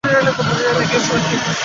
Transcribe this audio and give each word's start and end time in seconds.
বাইকটায় 0.03 1.01
চড়! 1.05 1.21